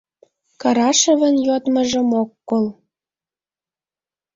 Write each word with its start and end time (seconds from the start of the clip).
Карашовын 0.61 1.35
йодмыжым 1.47 2.07
ок 2.21 2.29
кол. 2.49 2.65